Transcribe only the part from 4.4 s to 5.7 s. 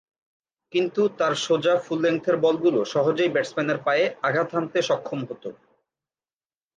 হানতে সক্ষম হতো।